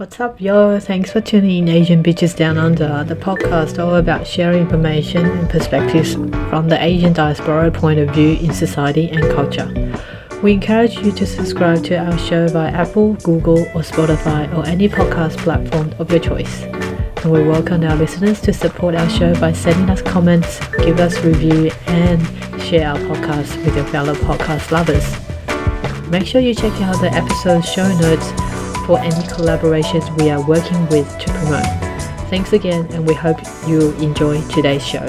[0.00, 0.80] What's up, yo?
[0.80, 5.50] Thanks for tuning in Asian Bitches Down Under, the podcast all about sharing information and
[5.50, 9.68] perspectives from the Asian diaspora point of view in society and culture.
[10.42, 14.88] We encourage you to subscribe to our show via Apple, Google, or Spotify, or any
[14.88, 16.62] podcast platform of your choice.
[16.62, 21.22] And we welcome our listeners to support our show by sending us comments, give us
[21.22, 22.22] review, and
[22.62, 26.08] share our podcast with your fellow podcast lovers.
[26.08, 28.49] Make sure you check out the episode show notes
[28.90, 31.64] for any collaborations we are working with to promote.
[32.28, 33.38] Thanks again, and we hope
[33.68, 35.06] you enjoy today's show.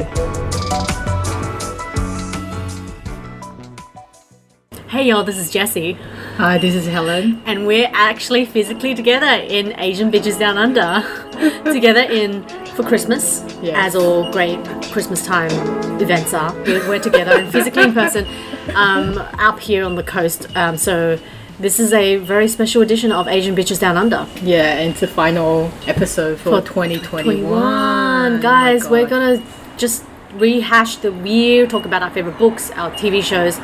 [4.87, 5.93] Hey y'all, this is Jessie,
[6.37, 7.41] Hi, this is Helen.
[7.47, 11.01] and we're actually physically together in Asian Bitches Down Under,
[11.73, 13.73] together in for Christmas, Yes.
[13.75, 15.49] as all great Christmas time
[15.99, 16.53] events are.
[16.65, 18.27] We're, we're together and physically in person
[18.75, 20.55] um, up here on the coast.
[20.55, 21.17] Um, so
[21.61, 24.27] this is a very special edition of Asian Bitches Down Under.
[24.41, 27.23] Yeah, and it's the final episode for, For 2021.
[27.23, 28.41] 21.
[28.41, 29.41] Guys, we're gonna
[29.77, 30.03] just
[30.35, 33.57] rehash the year, talk about our favorite books, our TV shows,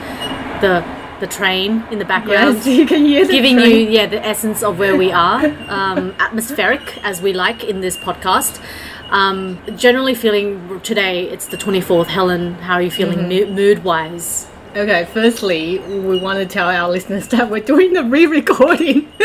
[0.61, 0.83] the
[1.19, 2.57] the train in the background.
[2.57, 3.71] Yes, you can hear the giving train.
[3.71, 7.97] you yeah the essence of where we are um, atmospheric as we like in this
[7.97, 8.61] podcast
[9.09, 13.55] um, generally feeling today it's the 24th helen how are you feeling Mm-hmm.
[13.55, 14.45] mood wise
[14.75, 19.11] Okay, firstly, we want to tell our listeners that we're doing the re recording.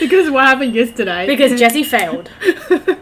[0.00, 1.26] because what happened yesterday?
[1.26, 2.30] because jesse failed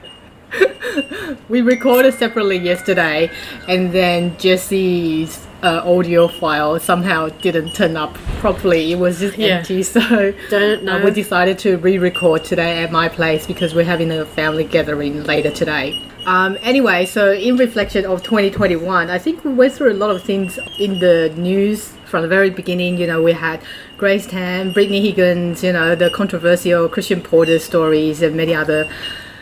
[1.48, 3.30] we recorded separately yesterday,
[3.68, 8.92] and then Jesse's uh, audio file somehow didn't turn up properly.
[8.92, 9.58] It was just Yeah.
[9.58, 13.74] empty, so don't know uh, we decided to re record today at my place because
[13.74, 16.00] we're having a family gathering later today.
[16.26, 20.22] Um, anyway, so in reflection of 2021, I think we went through a lot of
[20.22, 22.98] things in the news from the very beginning.
[22.98, 23.62] You know, we had
[23.96, 28.88] Grace Tame, Brittany Higgins, you know, the controversial Christian Porter stories, and many other.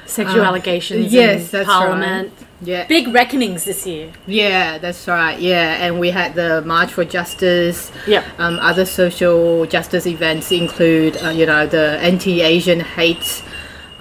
[0.06, 5.38] sexual Uh, allegations yes, in that's parliament Yeah, big reckonings this year yeah, that's right.
[5.40, 7.90] Yeah, and we had the March for Justice.
[8.06, 8.24] Yep.
[8.38, 13.42] Um, other social justice events include, uh, you know, the anti-Asian hate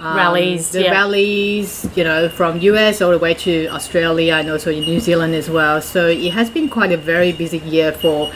[0.04, 0.90] um, Rallies, the yeah.
[0.92, 5.34] rallies, you know, from US all the way to Australia and also in New Zealand
[5.34, 5.80] as well.
[5.80, 8.30] So it has been quite a very busy year for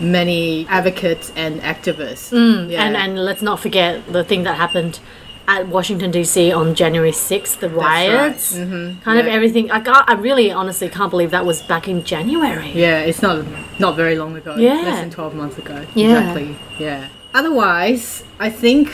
[0.00, 2.32] many advocates and activists.
[2.70, 2.84] Yeah.
[2.84, 5.00] and and let's not forget the thing that happened
[5.46, 6.52] at Washington D.C.
[6.52, 9.00] on January sixth, the riots, Mm-hmm.
[9.02, 9.70] kind of everything.
[9.70, 12.70] I got, I really honestly can't believe that was back in January.
[12.72, 13.44] Yeah, it's not
[13.78, 14.56] not very long ago.
[14.56, 14.74] Yeah.
[14.74, 15.84] less than twelve months ago.
[15.94, 16.18] Yeah.
[16.18, 16.56] Exactly.
[16.78, 17.08] Yeah.
[17.34, 18.86] Otherwise, I think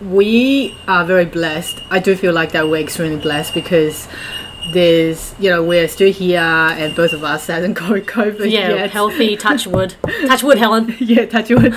[0.00, 1.80] we are very blessed.
[1.90, 4.08] I do feel like that we're extremely blessed because
[4.72, 8.90] there's, you know, we're still here and both of us haven't got COVID Yeah, yet.
[8.90, 9.36] healthy.
[9.48, 9.94] Touch wood.
[10.26, 10.94] touch wood, Helen.
[11.00, 11.74] yeah, touch wood.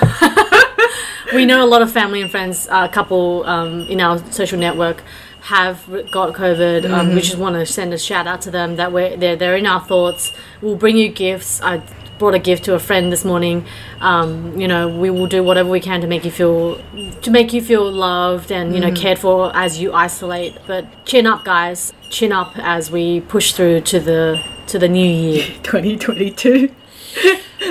[1.34, 5.02] We know a lot of family and friends, a couple um, in our social network
[5.40, 6.84] have got COVID.
[6.84, 7.14] Um, Mm-hmm.
[7.16, 9.66] we just want to send a shout out to them that we're they're, they're in
[9.66, 10.32] our thoughts.
[10.62, 11.60] We'll bring you gifts.
[11.60, 11.82] I
[12.18, 13.64] brought a gift to a friend this morning.
[14.00, 16.80] Um, you know, we will do whatever we can to make you feel
[17.22, 19.02] to make you feel loved and you know Mm-hmm.
[19.02, 20.58] cared for as you isolate.
[20.66, 21.92] But chin up, guys.
[22.10, 25.46] Chin up as we push through to the to the new year.
[25.62, 26.70] 2022.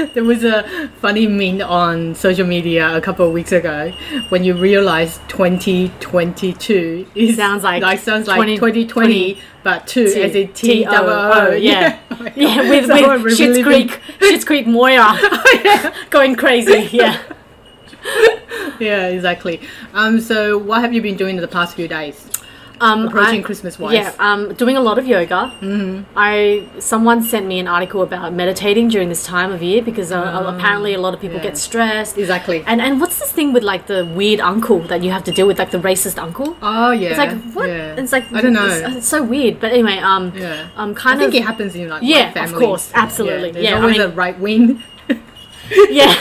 [0.13, 3.91] there was a funny meme on social media a couple of weeks ago
[4.29, 10.21] when you realize 2022 is Sounds like like sounds like 20 2020 but two T-
[10.21, 11.99] as a T T- double O- O O, yeah.
[12.35, 15.17] Yeah, with, Someone with Schitt's Creek, Schitt's Creek Moira
[16.09, 16.89] going crazy.
[16.95, 17.21] Yeah.
[18.79, 19.61] yeah exactly.
[19.93, 22.29] Um so what have you been doing in the past few days
[22.81, 25.53] Um, approaching I- Christmas wise Yeah, um, doing a lot of yoga.
[25.61, 26.03] Mm-hmm.
[26.17, 30.43] I someone sent me an article about meditating during this time of year because uh,
[30.55, 31.43] apparently a lot of people yeah.
[31.43, 32.17] get stressed.
[32.17, 35.31] exactly And and what's this thing with like the weird uncle that you have to
[35.31, 36.57] deal with, like the racist uncle?
[36.61, 37.69] oh yeah It's like what?
[37.69, 37.95] yeah.
[38.01, 39.59] It's like I don't know It's, it's so weird.
[39.59, 42.91] But anyway, um, yeah um, I kind think it happens in like Yeah, of course,
[42.93, 43.51] absolutely.
[43.51, 44.83] there's Yeah, I always mean- a right wing
[45.89, 46.15] yeah,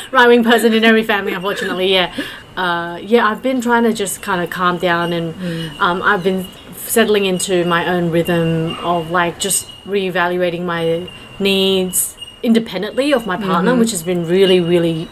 [0.10, 1.92] right wing person in every family, unfortunately.
[1.92, 2.14] Yeah,
[2.56, 3.26] uh, yeah.
[3.26, 5.34] I've been trying to just kind of calm down, and
[5.80, 6.46] um, I've been
[6.76, 13.74] settling into my own rhythm of like just reevaluating my needs independently of my partner,
[13.74, 15.08] which has been really, really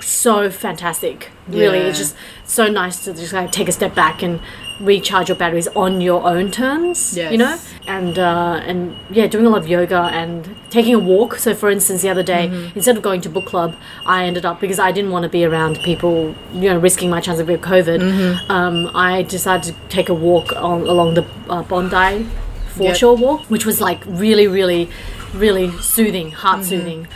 [0.00, 1.30] so fantastic.
[1.48, 4.40] Really, it's just so nice to just like take a step back and
[4.80, 7.16] recharge your batteries on your own terms.
[7.30, 11.36] You know, and uh, and yeah, doing a lot of yoga and taking a walk.
[11.36, 12.76] So, for instance, the other day, Mm-hmm.
[12.76, 15.44] instead of going to book club, I ended up because I didn't want to be
[15.44, 18.00] around people, you know, risking my chance of getting COVID.
[18.00, 18.50] Mm-hmm.
[18.50, 22.26] Um, I decided to take a walk on, along the uh, Bondi
[22.76, 24.88] foreshore walk, which was like really, really,
[25.34, 27.06] really soothing, heart soothing.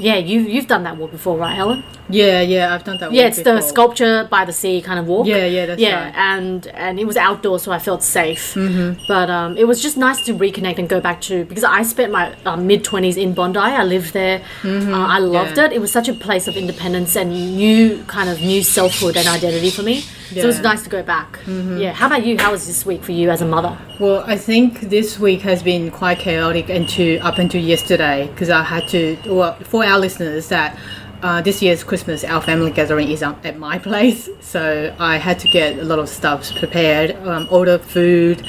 [0.00, 1.82] Yeah, you you've done that walk before, right, Helen?
[2.08, 3.12] Yeah, yeah, I've done that.
[3.12, 5.26] Yeah, it's the sculpture by the sea kind of walk.
[5.26, 6.14] Yeah, yeah, that's yeah, right.
[6.16, 8.54] and and it was outdoors, so I felt safe.
[8.54, 9.04] Mm-hmm.
[9.06, 12.10] But um, it was just nice to reconnect and go back to because I spent
[12.10, 13.60] my uh, mid twenties in Bondi.
[13.60, 14.42] I lived there.
[14.64, 15.58] Uh, I loved Mm-hmm.
[15.58, 15.66] yeah.
[15.66, 15.72] it.
[15.72, 19.70] It was such a place of independence and new kind of new selfhood and identity
[19.70, 20.00] for me.
[20.00, 20.64] So it was Mm-hmm.
[20.64, 21.38] nice to go back.
[21.46, 21.92] Yeah.
[21.92, 22.38] How about you?
[22.38, 23.76] How was this week for you as a mother?
[23.98, 28.62] Well, I think this week has been quite chaotic until up until yesterday because I
[28.62, 29.16] had to.
[29.26, 30.78] Well, for our listeners, that
[31.22, 35.48] uh, this year's Christmas, our family gathering is at my place, so I had to
[35.48, 38.46] get a lot of stuff prepared, um, order food,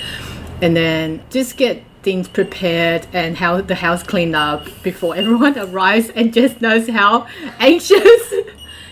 [0.62, 6.10] and then just get things prepared and how the house cleaned up before everyone arrives
[6.16, 7.28] and just knows how
[7.60, 8.34] anxious.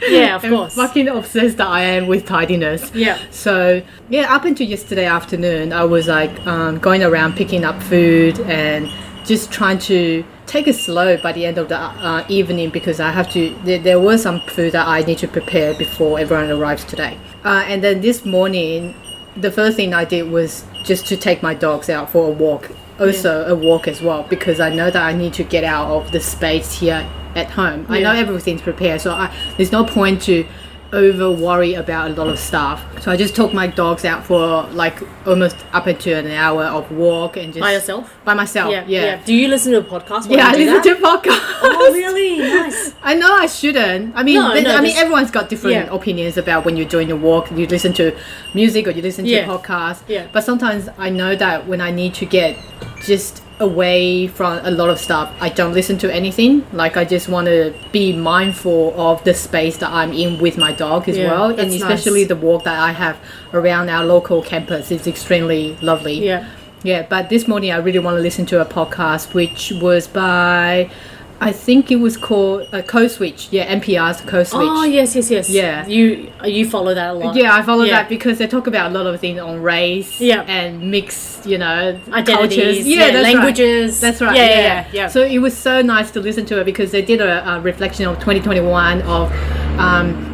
[0.08, 0.76] Yeah, of course.
[0.76, 2.90] Fucking obsessed that I am with tidiness.
[2.94, 3.20] Yeah.
[3.32, 8.40] So yeah, up until yesterday afternoon, I was like um, going around picking up food
[8.42, 8.90] and
[9.26, 13.12] just trying to take it slow by the end of the uh, evening because I
[13.12, 13.56] have to.
[13.64, 17.18] There, there was some food that I need to prepare before everyone arrives today.
[17.46, 18.96] Uh, and then this morning,
[19.38, 22.72] the first thing I did was just to take my dogs out for a walk.
[23.00, 26.12] Also a walk as well because I know that I need to get out of
[26.12, 27.86] the space here at home.
[27.88, 30.46] I know everything's prepared, so I, there's no point to
[30.92, 32.84] over worry about a lot of stuff.
[33.02, 34.98] So I just took my dogs out for like
[35.28, 38.12] almost up until an hour of walk and just By yourself?
[38.26, 39.02] By myself, Yeah, yeah.
[39.04, 39.24] yeah.
[39.24, 40.30] Do you listen to a podcast?
[40.30, 40.84] Yeah, I listen that?
[40.84, 41.60] to podcasts.
[41.62, 42.40] Oh, really?
[42.40, 42.94] Nice.
[43.04, 44.16] I know I shouldn't.
[44.16, 45.94] I mean, No, no, I mean, everyone's got different Yeah.
[45.96, 47.52] opinions about when you're doing a walk.
[47.52, 48.16] You listen to
[48.56, 49.46] music or you listen to Yeah.
[49.46, 50.02] podcasts.
[50.08, 50.26] Yeah.
[50.32, 52.58] But sometimes I know that when I need to get
[53.06, 56.66] just away from a lot of stuff, I don't listen to anything.
[56.72, 60.72] Like I just want to be mindful of the space that I'm in with my
[60.74, 62.30] dog as Yeah, well, and especially nice.
[62.30, 63.18] the walk that I have
[63.54, 66.26] around our local campus is extremely lovely.
[66.26, 66.48] Yeah.
[66.84, 70.90] Yeah, but this morning I really want to listen to a podcast which was by,
[71.42, 73.48] I think it was called uh, Code Switch.
[73.50, 74.62] Yeah, NPR's Code Switch.
[74.62, 75.50] Oh yes, yes, yes.
[75.50, 75.88] Yeah.
[75.88, 77.36] You you follow that a lot.
[77.36, 78.02] Yeah, I follow Yeah.
[78.02, 80.42] that because they talk about a lot of things on race Yeah.
[80.42, 82.88] and mix, you know, Identities, cultures.
[82.88, 83.24] yeah, that's right.
[83.36, 84.02] languages.
[84.02, 84.36] That's right.
[84.36, 85.08] Yeah, Yeah, yeah, yeah, yeah, yeah.
[85.08, 88.06] So it was so nice to listen to it because they did a, a reflection
[88.06, 89.32] of 2021 of
[89.80, 90.26] um,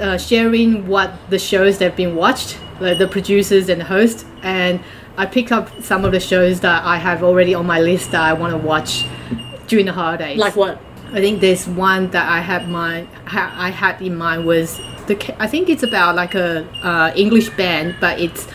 [0.00, 4.80] uh, sharing what the shows they've been watched, like the producers and the host, and
[5.16, 8.22] I picked up some of the shows that I have already on my list that
[8.22, 9.04] I want to watch
[9.68, 10.38] during the holidays.
[10.38, 10.80] Like what?
[11.12, 15.16] I think there's one that I had mind ha, I had in mind was the
[15.42, 18.46] I think it's about like a uh, English band, but it's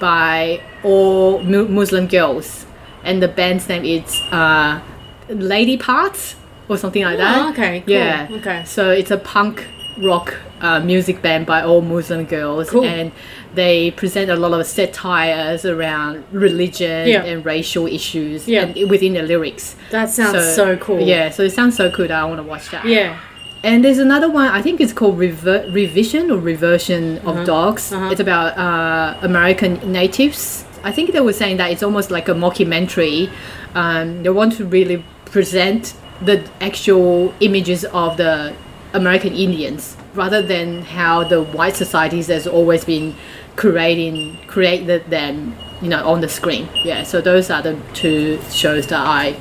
[0.00, 2.66] by all mu- Muslim girls,
[3.04, 4.80] and the band's name is uh,
[5.28, 6.34] Lady Parts
[6.68, 7.46] or something like that.
[7.46, 8.28] Oh, okay, cool, Yeah.
[8.30, 8.64] okay.
[8.64, 9.66] So it's a punk
[10.00, 12.84] rock uh, music band by all Muslim girls, Cool.
[12.84, 13.12] and
[13.54, 17.24] they present a lot of satires around religion Yeah.
[17.24, 18.66] and racial issues Yeah.
[18.66, 19.76] and within the lyrics.
[19.90, 21.00] That sounds so, cool.
[21.00, 22.84] Yeah, so it sounds so cool that I want to watch that.
[22.84, 23.18] Yeah.
[23.62, 27.40] And there's another one, I think it's called Rever- Revision or Reversion Uh-huh.
[27.40, 27.92] of Dogs.
[27.92, 30.64] It's about uh, American natives.
[30.82, 33.28] I think they were saying that it's almost like a mockumentary.
[33.74, 35.92] Um, they want to really present
[36.24, 38.54] the actual images of the
[38.92, 43.14] American Indians rather than how the white societies has always been
[43.56, 46.68] creating created them, you know, on the screen.
[46.84, 49.36] Yeah, so those are the two shows that I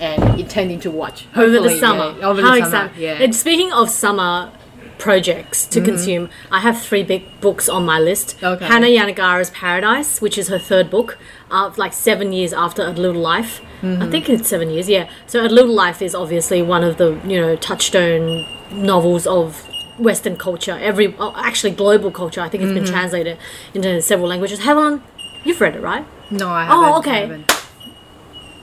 [0.00, 2.16] am intending to watch Over the summer.
[2.18, 2.92] yeah, over How the summer.
[2.96, 3.22] Yeah.
[3.22, 4.52] And speaking of summer
[4.98, 8.36] projects to consume, I have three big books on my list.
[8.42, 8.66] Okay.
[8.66, 11.18] Hanya Yanagihara's Paradise, which is her third book,
[11.50, 13.60] uh, like seven years after A Little Life.
[13.80, 15.08] I think it's seven years, yeah.
[15.28, 19.66] So A Little Life is obviously one of the, you know, touchstone novels of
[19.98, 22.40] Western culture, every, oh, actually global culture.
[22.40, 23.36] I think it's been translated
[23.74, 24.60] into several languages.
[24.60, 25.02] Helen,
[25.44, 26.06] you've read it, right?
[26.30, 26.78] No, I haven't.
[26.78, 27.20] Oh, I okay.
[27.22, 27.54] haven't.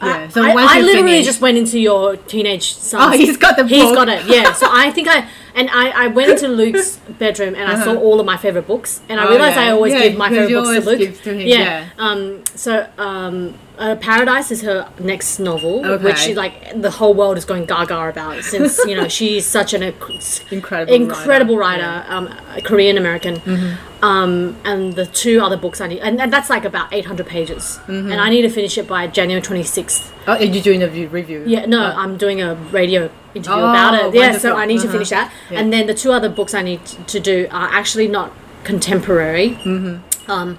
[0.02, 3.02] Yeah, so I, once I literally finish- just went into your teenage son.
[3.14, 4.26] Oh, he's got the He's got it.
[4.28, 4.54] Yeah.
[4.62, 8.20] So I think I and I, I went into Luke's bedroom and I saw all
[8.20, 9.32] of my favorite books and I Uh-huh.
[9.34, 9.64] Oh, realized yeah.
[9.64, 11.22] I always Yeah, give my favorite books to Luke.
[11.24, 11.58] to him, yeah.
[11.58, 11.90] yeah.
[11.98, 12.44] Um.
[12.56, 13.58] So um.
[13.78, 16.04] Uh, Paradise is her next novel, Okay.
[16.04, 19.82] which like the whole world is going gaga about since you know she's such an
[19.82, 23.36] inc- Incredible incredible writer, writer, um, a Korean American.
[23.38, 24.04] Mm-hmm.
[24.06, 27.80] Um, and the two other books I need, and, and that's like about 800 pages,
[27.88, 28.12] Mm-hmm.
[28.12, 30.12] and I need to finish it by January 26th.
[30.28, 31.44] Oh, are you doing a view- review?
[31.48, 34.14] Yeah, no, I'm doing a radio interview Oh, about it.
[34.14, 34.56] Yeah, so.
[34.56, 34.92] I need to Uh-huh.
[34.94, 35.32] finish that.
[35.50, 35.60] Yeah.
[35.60, 38.32] And then the two other books I need to do are actually not
[38.64, 39.50] contemporary.
[39.64, 40.32] Mm-hmm.
[40.32, 40.58] Um,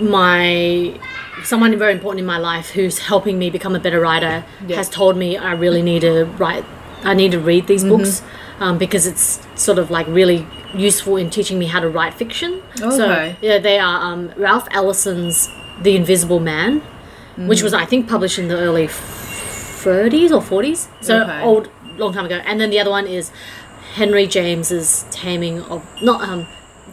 [0.00, 0.98] my
[1.44, 4.76] someone very important in my life who's helping me become a better writer Yeah.
[4.76, 6.64] has told me I really need to write.
[7.04, 7.96] I need to read these Mm-hmm.
[7.96, 8.22] books
[8.58, 12.62] um, because it's sort of like really useful in teaching me how to write fiction.
[12.76, 13.06] So
[13.42, 15.48] yeah, they are um, Ralph Ellison's
[15.82, 16.80] The Invisible Man,
[17.36, 17.64] which Mm-hmm.
[17.64, 20.88] was I think published in the early 30s or 40s.
[21.02, 21.42] So Okay.
[21.42, 22.36] old, long time ago.
[22.44, 23.30] And then the other one is
[23.94, 26.46] Henry James's Taming of not um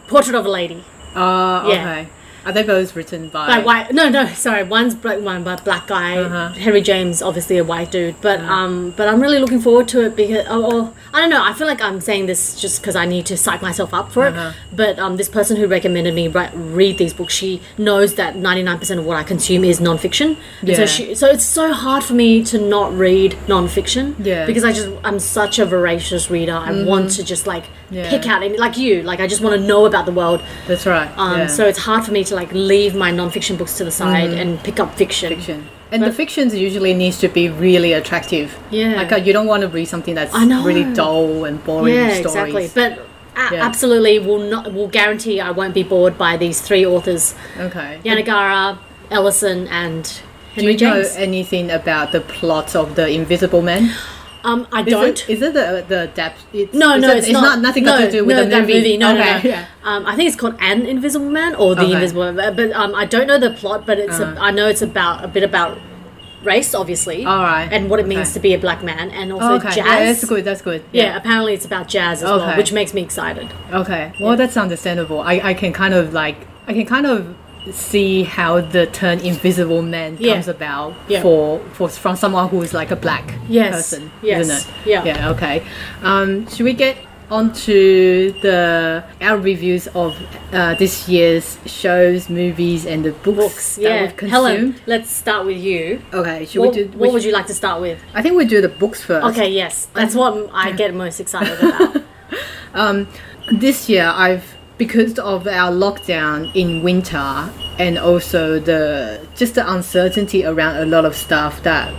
[0.08, 0.84] Portrait of a Lady.
[1.14, 1.72] Uh, Yeah.
[1.74, 2.08] okay.
[2.46, 3.46] Are they both written by?
[3.46, 3.92] By white?
[3.92, 4.62] No, no, sorry.
[4.64, 6.18] One's black, one by black guy.
[6.18, 6.48] Uh-huh.
[6.52, 10.16] Henry James, obviously a white dude, but um, but I'm really looking forward to it
[10.16, 11.42] because oh, oh, I don't know.
[11.42, 14.26] I feel like I'm saying this just because I need to psych myself up for
[14.26, 14.50] Uh-huh.
[14.50, 14.76] it.
[14.76, 18.98] But um, this person who recommended me ri- read these books, she knows that 99%
[18.98, 20.36] of what I consume is nonfiction.
[20.62, 20.76] Yeah.
[20.76, 24.14] So she, so it's so hard for me to not read nonfiction.
[24.24, 24.46] Yeah.
[24.46, 26.54] Because I just I'm such a voracious reader.
[26.54, 27.64] I want to just like.
[27.94, 28.10] Yeah.
[28.10, 29.02] pick out any like you.
[29.10, 30.42] Like I just want to know about the world.
[30.66, 31.10] That's right.
[31.16, 31.46] Um, yeah.
[31.46, 34.58] So it's hard for me to like leave my non-fiction books to the side and
[34.64, 35.28] pick up fiction.
[35.34, 35.68] fiction.
[35.92, 38.48] And the fictions usually needs to be really attractive.
[38.70, 38.94] Yeah.
[38.96, 40.64] Like uh, you don't want to read something that's I know.
[40.64, 42.26] really dull and boring Yeah, stories.
[42.26, 42.70] exactly.
[42.74, 42.92] But
[43.36, 43.64] a- Yeah.
[43.68, 47.34] absolutely, will not will guarantee I won't be bored by these three authors:
[47.66, 48.00] okay.
[48.04, 48.78] Yanagihara,
[49.10, 50.02] Ellison, and
[50.54, 53.84] Henry Do you know anything about the plot of the Invisible Man?
[54.44, 55.08] um, I Is don't.
[55.22, 56.44] It, is it the the depth?
[56.52, 58.50] It's, no, no, it- it's, it's not, nothing no, got to do with no, the
[58.50, 58.96] that movie.
[58.96, 59.32] No, no, okay.
[59.42, 59.50] no.
[59.54, 59.66] Yeah.
[59.82, 61.92] Um, I think it's called An Invisible Man or The Okay.
[61.94, 63.86] Invisible Man, but um, I don't know the plot.
[63.86, 64.34] But it's Uh-huh.
[64.38, 65.78] a, I know it's about a bit about
[66.42, 67.68] race, obviously, All right.
[67.72, 68.34] and what it means Okay.
[68.34, 69.68] to be a black man, and also Oh, okay.
[69.68, 69.76] jazz.
[69.76, 70.44] Yeah, that's good.
[70.44, 70.84] That's good.
[70.92, 73.48] Yeah, apparently it's about jazz as well, which makes me excited.
[73.72, 74.12] Okay.
[74.20, 75.20] Well, that's understandable.
[75.20, 76.36] I, I can kind of like
[76.66, 77.34] I can kind of
[77.72, 80.34] see how the term invisible man Yeah.
[80.34, 81.22] comes about Yeah.
[81.22, 83.74] for for from someone who is like a black Yes.
[83.74, 84.40] person, Yes.
[84.42, 84.66] isn't it?
[84.86, 85.04] Yeah.
[85.04, 85.30] Yeah.
[85.30, 85.62] Okay.
[86.02, 86.96] Um, should we get
[87.30, 90.14] onto the our reviews of
[90.52, 94.02] uh, this year's shows, movies, and the books, Books, that yeah.
[94.02, 94.30] we've consumed?
[94.32, 96.02] Helen, let's start with you.
[96.12, 96.44] Okay.
[96.44, 96.98] Should What, we do?
[96.98, 97.98] what would you like to start with?
[98.14, 99.24] I think we do the books first.
[99.28, 102.02] Okay, yes, that's what I get most excited about.
[102.74, 103.06] Um,
[103.52, 104.44] this year I've
[104.78, 111.04] because of our lockdown in winter and also the just the uncertainty around a lot
[111.04, 111.92] of stuff that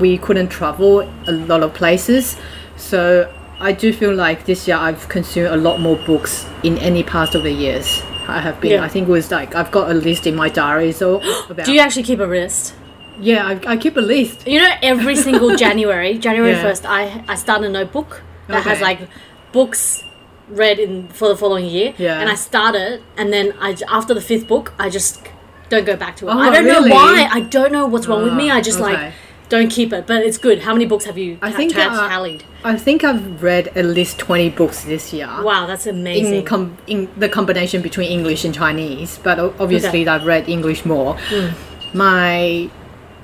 [0.00, 2.36] we couldn't travel a lot of places.
[2.76, 7.02] So I do feel like this year I've consumed a lot more books in any
[7.02, 8.02] past of the years.
[8.28, 8.72] I have been.
[8.72, 8.84] Yeah.
[8.84, 10.92] I think it was like I've got a list in my diary.
[10.92, 11.20] So
[11.50, 12.74] about Do you actually keep a list?
[13.20, 14.46] yeah, I, I keep a list.
[14.46, 16.62] You know, every single January, January Yeah.
[16.62, 19.00] first, I I start a notebook that has like
[19.52, 20.02] books
[20.50, 21.94] read in for the following year.
[21.98, 22.20] Yeah.
[22.20, 25.26] And I started, and then I after the fifth book, I just
[25.68, 26.32] don't go back to it.
[26.32, 26.88] Oh, I don't really?
[26.88, 27.28] know why.
[27.30, 28.50] I don't know what's wrong with me.
[28.50, 28.92] Ah, I just okay.
[28.94, 29.12] like
[29.48, 30.06] don't keep it.
[30.06, 30.60] But it's good.
[30.60, 32.44] How many books have you I think, ta- uh, tallied?
[32.64, 35.28] I think I've read at least twenty books this year.
[35.42, 36.34] Wow, that's amazing.
[36.34, 40.08] in, com- in the combination between English and Chinese, but obviously Okay.
[40.08, 41.16] I've read English more.
[41.18, 41.48] Hmm.
[41.96, 42.70] My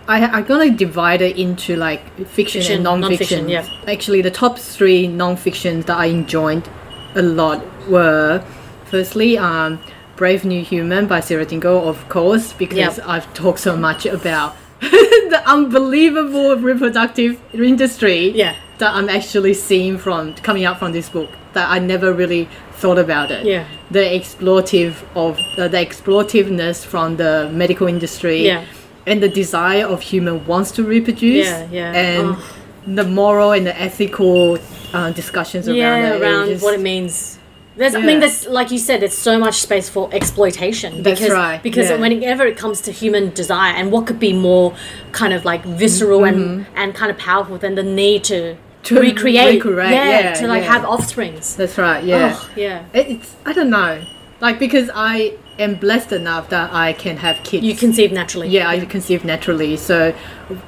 [0.07, 3.47] I, I'm gonna divide it into like fiction, Fiction, and non-fiction.
[3.47, 3.91] non-fiction, yeah.
[3.93, 6.69] Actually, the top three non-fictions that I enjoyed
[7.15, 8.45] a lot were,
[8.87, 9.79] firstly, um,
[10.17, 13.09] Brave New Human by Sarah Dingle, of course, because Yep.
[13.09, 18.55] I've talked so much about the unbelievable reproductive industry Yeah.
[18.79, 22.99] that I'm actually seeing from coming out from this book that I never really thought
[22.99, 23.45] about it.
[23.47, 23.65] Yeah.
[23.91, 28.47] The exploitive of uh, the explorativeness from the medical industry.
[28.47, 28.65] Yeah.
[29.07, 31.47] And the desire of human wants to reproduce.
[31.47, 31.93] Yeah, yeah.
[31.93, 32.43] And Oh.
[32.87, 34.59] the moral and the ethical
[34.95, 36.23] uh, discussions around yeah, it.
[36.23, 37.39] around just- what it means.
[37.77, 41.03] There's, I mean, there's like you said, there's so much space for exploitation.
[41.03, 41.97] That's because, right, Because yeah.
[41.97, 44.77] whenever it comes to human desire, and what could be more
[45.11, 46.77] kind of like visceral and Mm-hmm.
[46.77, 50.63] and kind of powerful than the need to, To recreate, recreate, yeah, yeah, to like
[50.63, 50.73] yeah.
[50.73, 51.57] have offsprings.
[51.57, 52.37] That's right, yeah.
[52.39, 52.85] Oh, yeah.
[52.93, 54.05] It- It's I don't know.
[54.41, 57.65] Like because I am blessed enough that I can have kids.
[57.65, 58.49] You conceive naturally.
[58.49, 60.15] yeah, I conceive naturally, so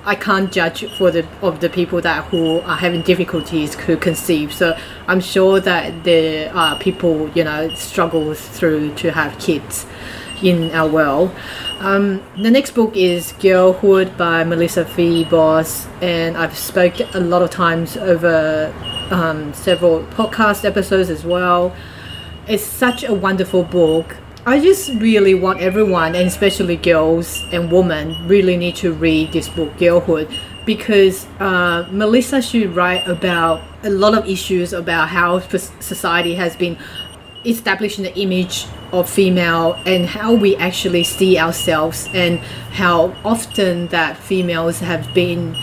[0.04, 4.52] I can't judge for the of the people that who are having difficulties who conceive.
[4.52, 9.86] So I'm sure that there are people you know struggles through to have kids
[10.42, 11.34] in our world.
[11.80, 17.50] Um, the next book is Girlhood by Melissa Febos, and I've spoke a lot of
[17.50, 18.72] times over
[19.10, 21.74] um, several podcast episodes as well.
[22.48, 24.16] It's such a wonderful book.
[24.48, 29.48] I just really want everyone, and especially girls and women, really need to read this
[29.48, 30.28] book, Girlhood,
[30.64, 36.78] because uh, Melissa should write about a lot of issues about how society has been
[37.44, 42.38] establishing the image of female and how we actually see ourselves and
[42.70, 45.56] how often that females have been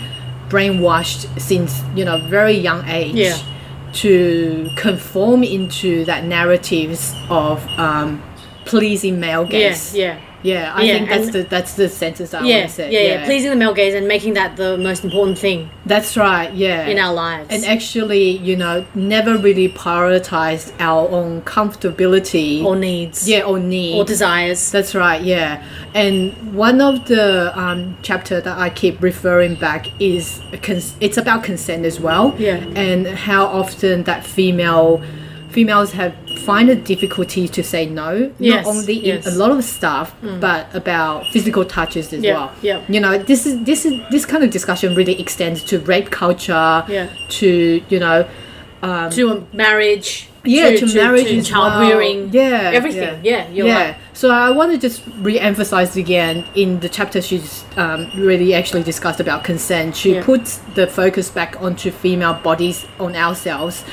[0.48, 3.38] brainwashed since you know very young age Yeah.
[3.94, 8.22] to conform into that narratives of um,
[8.64, 9.94] pleasing male gaze.
[9.94, 10.18] yeah.
[10.42, 12.92] Yeah, I Yeah, think that's the that's the sentence that I Yeah, want to say.
[12.92, 16.52] yeah, yeah, Pleasing the male gaze and making that the most important thing That's right.
[16.52, 16.86] Yeah.
[16.86, 17.46] in our lives.
[17.48, 23.26] and actually, you know, never really prioritized our own comfortability or needs.
[23.28, 24.70] yeah or need Or desires.
[24.70, 25.62] That's right, yeah.
[25.94, 31.42] And one of the um, chapter that I keep referring back is cons- it's about
[31.44, 32.34] consent as well.
[32.38, 32.56] Yeah.
[32.76, 35.00] And how often that female
[35.50, 38.32] females have find a difficulty to say no.
[38.38, 39.24] Yes, Not only yes.
[39.24, 39.28] Mm.
[39.28, 42.52] in a lot of stuff, but about physical touches as Yeah, well.
[42.62, 42.80] yeah.
[42.88, 46.84] You know, this is this is this kind of discussion really extends to rape culture.
[46.88, 47.08] Yeah.
[47.40, 48.26] To you know.
[48.82, 50.28] to a marriage.
[50.46, 51.88] Yeah, to, marriage to as child well.
[51.88, 52.28] rearing.
[52.30, 53.20] Yeah, everything.
[53.24, 53.84] Yeah, you're yeah.
[53.86, 53.96] right.
[54.12, 59.20] So I want to just re-emphasize again in the chapter she's um, really actually discussed
[59.20, 59.96] about consent.
[59.96, 60.22] She Yeah.
[60.22, 63.84] puts the focus back onto female bodies on ourselves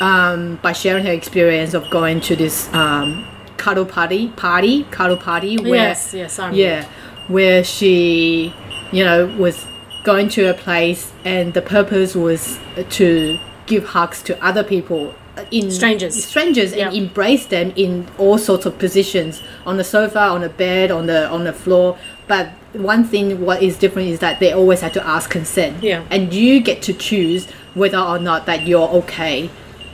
[0.00, 3.24] um, by sharing her experience of going to this um,
[3.56, 5.56] cuddle party, party, cuddle party.
[5.58, 6.60] Where, yes, yes, I remember.
[6.62, 6.88] yeah,
[7.28, 8.54] where she,
[8.92, 9.66] you know, was
[10.04, 12.58] going to a place and the purpose was
[12.90, 15.14] to give hugs to other people
[15.50, 16.22] in Strangers.
[16.24, 17.00] strangers and Yeah.
[17.02, 21.26] embrace them in all sorts of positions on the sofa on the bed on the
[21.28, 21.96] on the floor
[22.28, 26.02] but one thing what is different is that they always had to ask consent Yeah.
[26.08, 29.50] and you get to choose whether or not that you're okay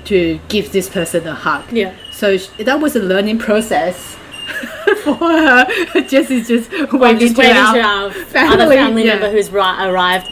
[0.06, 1.94] to give this person a hug Yeah.
[2.12, 4.16] so sh- that was a learning process
[5.04, 5.66] for her
[6.08, 9.12] Jess is just waving just to waiting our to our family, other family yeah.
[9.14, 10.26] member who's ri- arrived.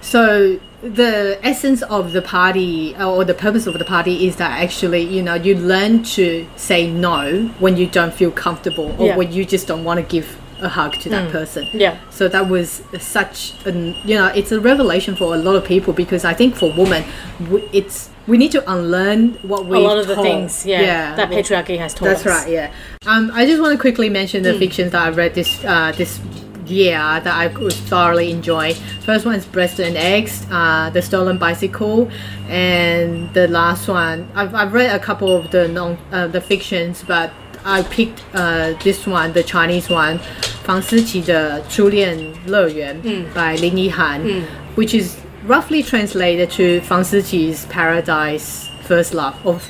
[0.00, 4.60] So the essence of the party uh, or the purpose of the party is that
[4.62, 9.16] actually you know you learn to say no when you don't feel comfortable or Yeah.
[9.16, 10.26] when you just don't want to give
[10.62, 11.66] a hug to that person.
[11.72, 11.98] Yeah.
[12.10, 15.92] So that was such an you know it's a revelation for a lot of people
[15.92, 17.04] because I think for women
[17.44, 21.30] w- it's we need to unlearn what we A lot of the things, yeah, that
[21.30, 22.22] patriarchy has taught us.
[22.22, 22.44] that's us.
[22.44, 22.52] right.
[22.52, 22.72] Yeah.
[23.06, 26.20] Um, I just want to quickly mention the fictions that I read this uh, this
[26.66, 28.74] year that I could thoroughly enjoy.
[29.04, 32.08] First one is Breast and Eggs, uh, The Stolen Bicycle,
[32.48, 37.02] and the last one I've, I've read a couple of the non uh, the fictions,
[37.06, 37.32] but
[37.64, 40.18] I picked uh, this one, the Chinese one，
[40.64, 43.60] 房思琪的《初恋乐园》嗯，by hmm.
[43.60, 44.44] 林奕含，嗯
[44.76, 45.02] ，which hmm.
[45.02, 49.62] is roughly translated to 房思琪 's Paradise First Love of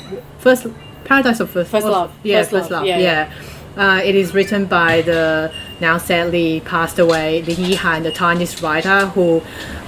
[0.42, 0.68] First
[1.04, 2.98] Paradise of First, first of, Love, yeah, First, first love, love, yeah.
[2.98, 3.28] yeah.
[3.76, 9.06] Uh, it is written by the now sadly passed away Lin Yihan, the Chinese writer
[9.14, 9.40] who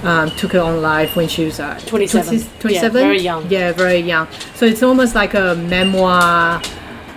[0.03, 2.41] um, took her own life when she was uh, 27.
[2.59, 2.71] 27.
[2.71, 3.45] Yeah, very young.
[3.49, 4.27] Yeah, very young.
[4.55, 6.61] So it's almost like a memoir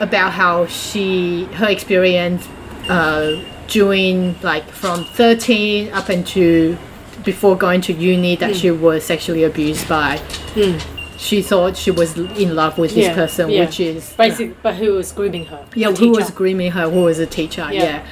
[0.01, 2.47] about how she her experience
[2.89, 6.77] uh, during like from 13 up into
[7.25, 8.41] before going to uni Hmm.
[8.41, 10.21] that she was sexually abused by.
[11.19, 13.65] She thought she was in love with this Yeah, person, yeah.
[13.65, 15.65] which is Basic, but who was grooming her?
[15.75, 16.91] yeah, who was grooming her?
[16.91, 17.67] Who was a teacher?
[17.73, 17.83] Yeah.
[17.83, 18.07] Yeah.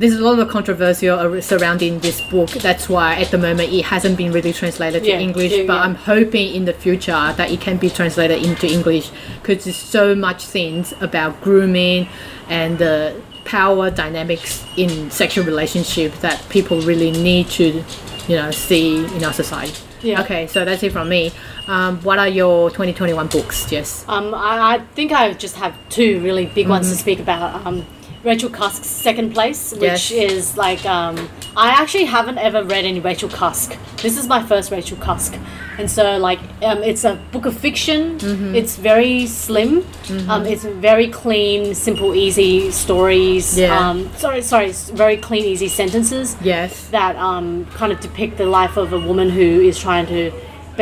[0.00, 1.06] There's a lot of controversy
[1.42, 2.48] surrounding this book.
[2.50, 5.52] That's why at the moment it hasn't been really translated to Yeah, English.
[5.52, 5.82] yeah, but yeah.
[5.82, 9.10] I'm hoping in the future that it can be translated into English
[9.42, 12.08] because there's so much things about grooming
[12.48, 17.84] and the power dynamics in sexual relationship that people really need to,
[18.28, 19.74] you know, see in our society.
[20.02, 20.22] Yeah.
[20.22, 21.30] Okay, so that's it from me.
[21.66, 24.06] Um, what are your 2021 books, Jess?
[24.08, 26.94] Um, I, I think I just have two really big ones Mm-hmm.
[26.96, 27.66] to speak about.
[27.66, 27.84] Um,
[28.22, 29.80] Rachel Cusk's Second Place, Yes.
[30.10, 31.16] which is like um,
[31.56, 33.76] I actually haven't ever read any Rachel Cusk.
[34.02, 35.38] This is my first Rachel Cusk,
[35.78, 38.18] and so like um, it's a book of fiction.
[38.18, 38.54] Mm-hmm.
[38.54, 39.84] It's very slim.
[40.28, 43.58] Um, it's very clean, simple, easy stories.
[43.58, 43.76] Yeah.
[43.88, 46.88] Um, sorry, sorry, it's very clean, easy sentences Yes.
[46.88, 50.30] that um, kind of depict the life of a woman who is trying to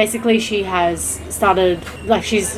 [0.03, 1.01] basically she has
[1.39, 1.77] started
[2.13, 2.49] like she's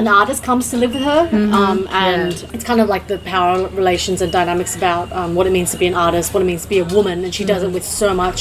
[0.00, 1.22] an artist comes to live with her
[1.60, 2.54] um, and Yeah.
[2.54, 5.78] it's kind of like the power relations and dynamics about um, what it means to
[5.84, 7.84] be an artist what it means to be a woman and she does it with
[7.84, 8.40] so much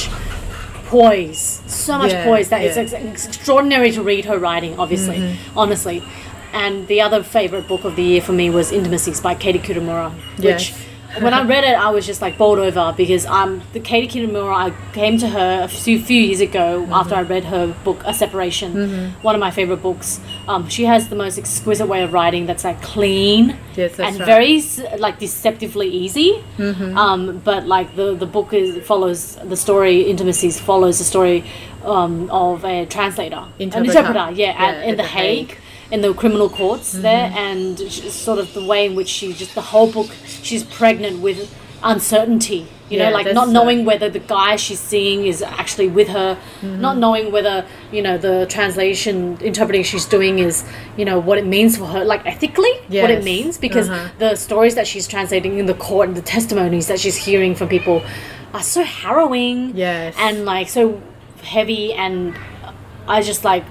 [0.88, 2.80] poise so much Yeah, poise that yeah.
[2.82, 5.58] it's, it's extraordinary to read her writing obviously Mm-hmm.
[5.60, 6.04] honestly
[6.54, 10.12] and the other favorite book of the year for me was Intimacies by Katie Kitamura
[10.38, 10.86] which Yes.
[11.20, 14.54] When I read it, I was just like bowled over because um, the Katie Kitamura,
[14.72, 16.94] I came to her a few, few years ago Mm-hmm.
[16.94, 20.20] after I read her book, A Separation, one of my favorite books.
[20.48, 24.20] Um, she has the most exquisite way of writing that's like clean Yes, that's and
[24.20, 24.26] right.
[24.26, 24.62] very
[25.00, 26.44] like deceptively easy.
[26.58, 26.98] Mm-hmm.
[26.98, 30.02] Um, but like the the book is follows the story.
[30.04, 31.44] Intimacies follows the story
[31.84, 33.78] um, of a translator, Interpreter.
[34.00, 34.32] an interpreter.
[34.36, 35.58] Yeah, Yeah, at, in the The Hague Hague.
[35.92, 37.78] In the criminal courts there, and
[38.28, 42.68] sort of the way in which she just the whole book she's pregnant with uncertainty.
[42.90, 46.10] You Yeah, know, like not uh, knowing whether the guy she's seeing is actually with
[46.10, 46.82] her, Mm-hmm.
[46.82, 50.56] not knowing whether you know the translation interpreting she's doing is
[50.98, 52.74] you know what it means for her, like ethically
[53.04, 54.10] what it means, because Uh-huh.
[54.20, 57.68] the stories that she's translating in the court and the testimonies that she's hearing from
[57.78, 57.98] people
[58.54, 60.14] are so harrowing Yes.
[60.18, 61.02] and like so
[61.56, 62.36] heavy and
[63.08, 63.64] I just like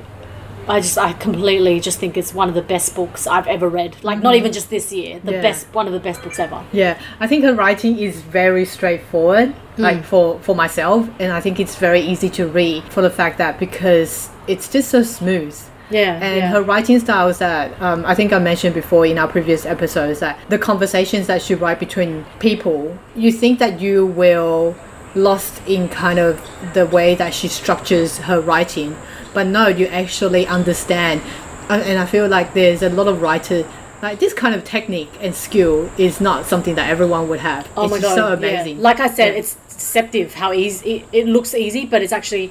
[0.71, 3.97] I just I completely just think it's one of the best books I've ever read.
[4.03, 5.33] Like not even just this year, the.
[5.33, 5.43] Yeah.
[5.43, 6.63] best one of the best books ever.
[6.73, 9.83] Yeah, I think her writing is very straightforward, Hmm.
[9.83, 13.39] like for for myself, and I think it's very easy to read for the fact
[13.39, 15.57] that because it's just so smooth.
[15.93, 16.49] Yeah, And yeah.
[16.51, 20.39] her writing styles that um, I think I mentioned before in our previous episodes that
[20.49, 24.77] the conversations that she write between people, you think that you will
[25.17, 26.41] lost in kind of
[26.75, 28.95] the way that she structures her writing,
[29.35, 31.23] but no, you actually understand.
[31.69, 33.65] And and I feel like there's a lot of writers
[34.03, 37.69] like this kind of technique and skill is not something that everyone would have.
[37.77, 38.15] Oh it's my god!
[38.15, 38.35] so yeah.
[38.35, 38.81] amazing.
[38.81, 39.41] Like I said, Yeah.
[39.41, 42.51] it's deceptive how easy it, it looks easy, but it's actually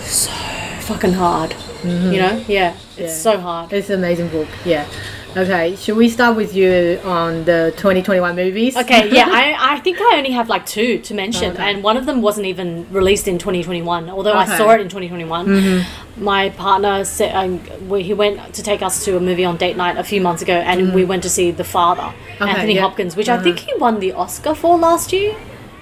[0.00, 0.30] so
[0.80, 1.54] fucking hard.
[1.84, 1.90] You
[2.22, 2.44] know?
[2.48, 3.02] Yeah, it's Mm-hmm.
[3.02, 3.08] Yeah.
[3.12, 3.72] so hard.
[3.72, 4.48] It's an amazing book.
[4.64, 4.86] Yeah.
[5.36, 8.76] Okay, should we start with you on the 2021 movies?
[8.76, 11.70] Okay, yeah, I, I think I only have like two to mention, Okay.
[11.70, 15.46] and one of them wasn't even released in 2021, although I saw it in 2021.
[15.46, 16.24] Mm-hmm.
[16.24, 19.76] My partner said um, we, he went to take us to a movie on date
[19.76, 20.94] night a few months ago, and mm-hmm.
[20.94, 22.80] we went to see The Father, Okay, Anthony yeah.
[22.80, 23.66] Hopkins, which I think uh-huh.
[23.74, 25.36] he won the Oscar for last year.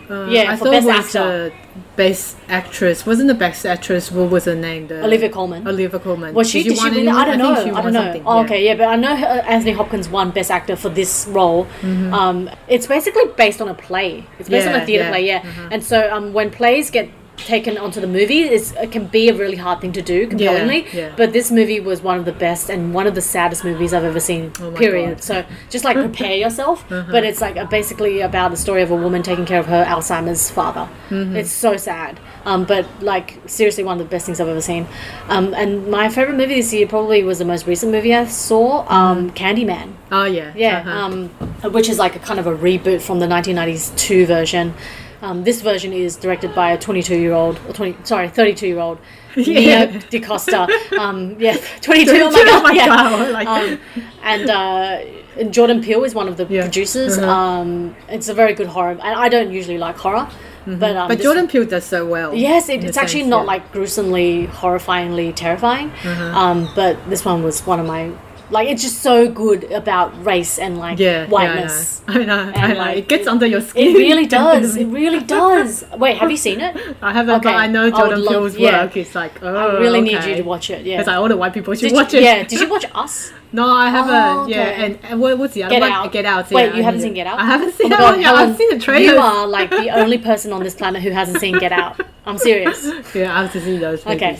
[0.08, 1.48] Yeah, I for thought best it was actor.
[1.50, 1.52] the
[1.96, 3.04] best actress.
[3.04, 4.10] Wasn't the best actress?
[4.10, 4.86] What was her name?
[4.86, 5.66] The Olivia Colman.
[5.66, 6.34] Olivia Colman.
[6.34, 6.62] Was she?
[6.62, 7.08] Did, Did, she win?
[7.08, 7.64] I don't know.
[7.64, 8.22] she I don't know.
[8.26, 8.44] Oh, yeah.
[8.44, 11.66] okay, yeah, but I know uh, Anthony Hopkins won Best Actor for this role.
[11.82, 14.24] Um, it's basically based on a play.
[14.38, 14.82] It's based on Mm-hmm.
[14.82, 15.10] A theatre yeah.
[15.10, 15.68] play, yeah.
[15.70, 19.34] And so um, when plays get taken onto the movie, is it can be a
[19.34, 20.86] really hard thing to do compellingly.
[20.92, 21.14] yeah.
[21.16, 24.04] But this movie was one of the best and one of the saddest movies I've
[24.04, 24.52] ever seen.
[24.60, 25.16] Oh period.
[25.18, 25.24] God.
[25.24, 26.84] So just like prepare yourself.
[26.88, 29.84] But it's like uh basically about the story of a woman taking care of her
[29.84, 30.88] Alzheimer's father.
[31.08, 31.36] Mm-hmm.
[31.36, 32.20] It's so sad.
[32.44, 34.86] Um, but like seriously, one of the best things I've ever seen.
[35.28, 38.86] Um, and my favorite movie this year probably was the most recent movie I saw,
[38.88, 39.92] um, Candyman.
[40.10, 40.52] Oh yeah.
[40.56, 40.90] Yeah, uh-huh.
[40.90, 41.28] um,
[41.72, 44.74] which is like a kind of a reboot from the 1992 version.
[45.20, 48.78] Um, this version is directed by a 22 year old, or 20, sorry, 32 year
[48.78, 48.98] old
[49.36, 49.84] Yeah.
[49.86, 50.68] Nia DaCosta.
[50.98, 52.10] Um, yeah, 22.
[52.12, 52.48] Oh my 22, god!
[52.48, 52.86] oh my yeah.
[52.86, 53.80] God, like- um,
[54.22, 54.98] and uh,
[55.38, 56.62] and Jordan Peele is one of the Yeah.
[56.62, 57.18] producers.
[57.18, 57.30] Uh-huh.
[57.30, 60.28] Um, it's a very good horror, and I don't usually like horror,
[60.66, 62.34] but um, but Jordan Peele does so well.
[62.34, 63.42] Yes, it, it's actually sense, not yeah.
[63.42, 63.46] Uh-huh.
[63.64, 65.90] like gruesomely, horrifyingly terrifying.
[66.04, 68.10] Um, but this one was one of my
[68.50, 68.68] like.
[68.68, 72.02] It's just so good about race and like yeah, whiteness.
[72.08, 72.34] Yeah, I know.
[72.38, 72.52] I know.
[72.54, 72.78] I know.
[72.78, 73.94] like, it gets it- under your skin.
[73.96, 74.76] It really does.
[74.76, 75.84] It really does.
[75.96, 76.96] Wait, have you seen it?
[77.02, 78.84] I haven't, but I know I Jordan love- Peele's yeah.
[78.84, 78.96] work.
[78.96, 80.84] It's like, oh, I really need you to watch it.
[80.84, 80.96] Yeah.
[80.96, 82.22] Because like all the white people should Did you- watch it.
[82.22, 82.42] Yeah.
[82.44, 83.32] Did you watch Us?
[83.50, 84.14] No, I haven't.
[84.14, 84.84] Oh, Yeah, okay.
[84.84, 85.90] and, and what, what's the other Get one?
[85.90, 86.12] Out.
[86.12, 86.50] Get Out.
[86.50, 87.14] Wait, yeah, you I haven't seen.
[87.14, 87.38] Get Out?
[87.38, 88.22] I haven't Oh seen my that God, one.
[88.22, 89.14] Helen, I've seen the trailer.
[89.14, 91.98] You are like the only person on this planet who hasn't seen Get Out.
[92.26, 92.84] I'm serious.
[93.14, 94.06] Yeah, I have to see those.
[94.06, 94.38] Okay.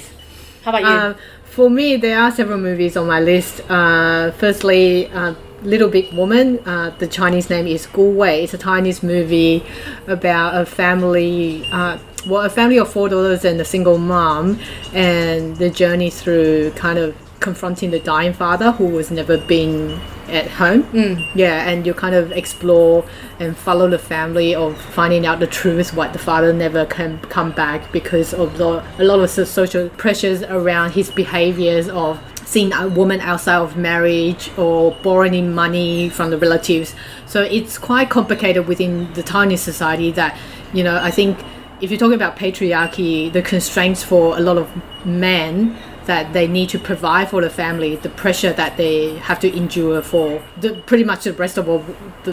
[0.62, 0.88] How about you?
[0.88, 1.16] Um,
[1.58, 3.68] for me, there are several movies on my list.
[3.68, 6.60] Uh, firstly, uh, Little Big Woman.
[6.64, 8.44] Uh, the Chinese name is Gu Wei.
[8.44, 9.64] It's a Chinese movie
[10.06, 11.68] about a family.
[11.72, 14.60] Uh, well, a family of four daughters and a single mom,
[14.94, 20.48] and the journey through kind of confronting the dying father who was never been at
[20.48, 20.82] home.
[20.84, 21.26] Mm.
[21.34, 23.04] Yeah, and you kind of explore
[23.38, 27.52] and follow the family of finding out the truth why the father never can come
[27.52, 32.72] back because of the, a lot of so- social pressures around his behaviors of seeing
[32.72, 36.94] a woman outside of marriage or borrowing money from the relatives.
[37.26, 40.38] So it's quite complicated within the Chinese society that,
[40.72, 41.38] you know, I think
[41.80, 44.68] if you're talking about patriarchy, the constraints for a lot of
[45.04, 45.76] men
[46.08, 50.00] that they need to provide for the family, the pressure that they have to endure
[50.02, 51.66] for the, pretty much the rest of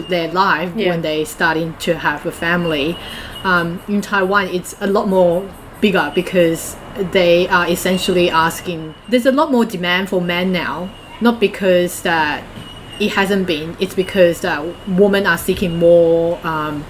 [0.08, 0.88] their life Yeah.
[0.90, 2.96] when they starting to have a family.
[3.44, 5.48] Um, in Taiwan, it's a lot more
[5.80, 6.74] bigger because
[7.12, 8.94] they are essentially asking.
[9.10, 10.88] There's a lot more demand for men now,
[11.20, 12.42] not because that
[12.98, 13.76] it hasn't been.
[13.78, 16.82] It's because that women are seeking more um,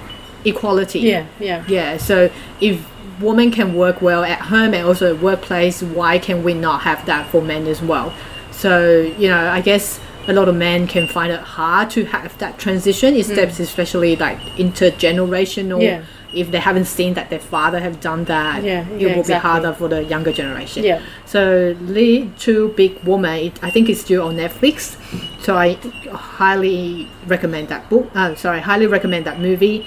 [0.44, 1.00] equality.
[1.00, 1.64] yeah, yeah.
[1.66, 2.76] Yeah, so if
[3.20, 7.28] women can work well at home and also workplace, why can we not have that
[7.30, 8.12] for men as well?
[8.50, 12.36] So, you know, I guess a lot of men can find it hard to have
[12.38, 15.82] that transition, steps especially like intergenerational.
[15.82, 16.04] Yeah.
[16.34, 19.34] If they haven't seen that their father have done that, Yeah, it yeah, will exactly.
[19.34, 20.84] be harder for the younger generation.
[20.84, 21.00] Yeah.
[21.24, 24.96] So Little Big Woman, it, I think it's still on Netflix.
[25.42, 25.74] So I
[26.10, 28.10] highly recommend that book.
[28.14, 29.86] Uh, sorry, highly recommend that movie.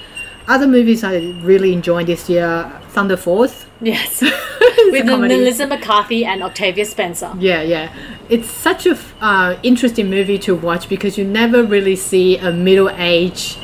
[0.50, 3.66] Other movies I really enjoyed this year, Thunder Force.
[3.80, 4.20] Yes.
[4.90, 5.06] With.
[5.06, 7.32] Melissa McCarthy and Octavia Spencer.
[7.38, 7.94] Yeah, yeah.
[8.28, 13.58] It's such a uh, interesting movie to watch because you never really see a middle-aged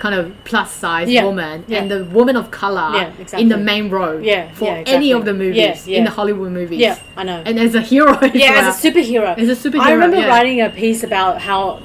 [0.00, 1.78] kind of plus size Yeah, woman yeah.
[1.78, 5.24] and the woman of color Yeah, in the main role Yeah, for yeah, any of
[5.24, 6.80] the movies in the Hollywood movies.
[6.80, 7.40] Yeah, I know.
[7.46, 8.68] And as a hero as yeah, well.
[8.68, 9.38] as a superhero.
[9.38, 11.80] As a superhero, I remember writing a piece about how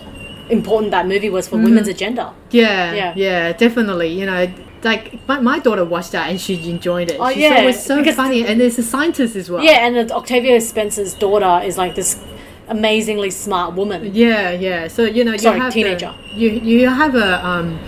[0.51, 1.65] important that movie was for Mm-hmm.
[1.65, 2.33] women's agenda.
[2.51, 3.13] Yeah, Yeah.
[3.15, 4.09] yeah, definitely.
[4.19, 4.47] You know,
[4.83, 7.17] like my, my daughter watched that and she enjoyed it.
[7.19, 9.63] Oh, she yeah, it was so because- funny, and there's a scientist as well.
[9.63, 12.19] Yeah, and Octavia Spencer's daughter is like this
[12.67, 14.11] amazingly smart woman.
[14.13, 14.87] yeah, yeah.
[14.87, 16.13] So you know, you Sorry, have teenager.
[16.33, 17.79] The, you you have a um,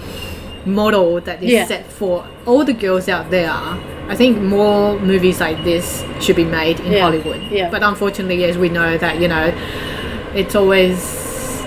[0.66, 1.66] model that is Yeah.
[1.66, 3.52] set for all the girls out there.
[3.52, 7.42] I think more movies like this should be made in Yeah, Hollywood.
[7.52, 7.70] yeah.
[7.70, 9.54] But unfortunately, as we know, that you know,
[10.36, 10.98] it's always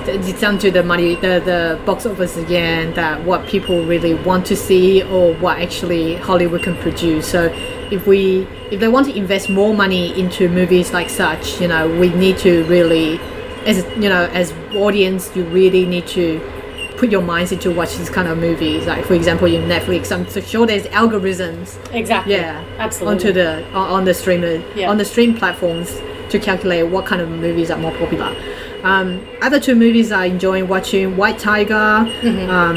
[0.08, 2.94] it's down to the money, the the box office again.
[2.94, 7.28] That what people really want to see or what actually Hollywood can produce.
[7.28, 7.50] So
[7.90, 11.88] if we if they want to invest more money into movies like such, you know,
[12.00, 13.18] we need to really,
[13.66, 16.40] as you know, as audience, you really need to
[16.98, 18.86] put your minds into watch these kind of movies.
[18.86, 22.34] Like for example, in Netflix, I'm so sure there's algorithms Exactly.
[22.34, 23.12] yeah Absolutely.
[23.14, 24.88] onto the on the streamer Yeah.
[24.90, 25.90] on the stream platforms
[26.30, 28.34] to calculate what kind of movies are more popular
[28.90, 29.06] um,
[29.46, 32.50] other two movies i enjoy watching white tiger Mm-hmm.
[32.50, 32.76] um,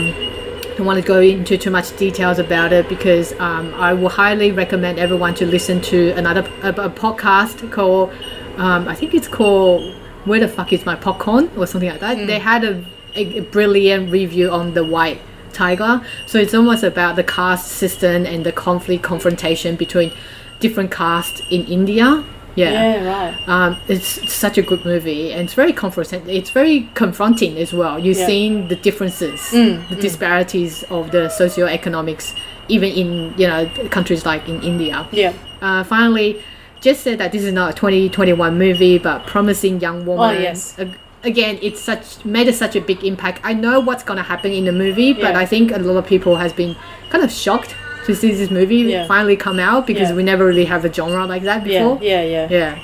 [0.70, 4.08] I don't want to go into too much details about it because um, I will
[4.08, 8.14] highly recommend everyone to listen to another a, a podcast called
[8.60, 9.96] um, I think it's called
[10.26, 12.18] Where the fuck is my popcorn or something like that.
[12.18, 12.28] Mm.
[12.28, 15.20] They had a, a brilliant review on the White
[15.54, 20.12] Tiger, so it's almost about the caste system and the conflict confrontation between
[20.60, 22.24] different castes in India.
[22.60, 23.36] Yeah, right.
[23.48, 26.22] Um, it's such a good movie, and it's very confronting.
[26.30, 27.98] It's very confronting as well.
[28.00, 28.24] You're Yeah.
[28.24, 32.34] Mm, seeing the differences, the disparities of the socioeconomics,
[32.68, 35.08] even in you know countries like in India.
[35.12, 35.34] Yeah.
[35.62, 36.42] Uh, finally,
[36.82, 40.36] just said that this is not a 2021 movie, but promising young woman.
[40.38, 40.76] Oh, yes.
[40.80, 43.42] Ag- Again, it's such made a, such a big impact.
[43.44, 45.40] I know what's gonna happen in the movie, but Yeah.
[45.44, 46.78] I think a lot of people has been
[47.10, 47.76] kind of shocked
[48.10, 49.06] to see this movie Yeah.
[49.16, 50.16] finally come out because Yeah.
[50.20, 51.96] we never really have a genre like that before.
[52.02, 52.48] yeah, yeah.
[52.60, 52.80] Yeah.